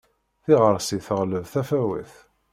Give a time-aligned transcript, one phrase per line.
[0.43, 2.13] Tiɣɣersi teɣleb tafawet.